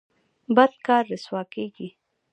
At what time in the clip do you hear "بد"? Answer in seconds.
0.55-0.71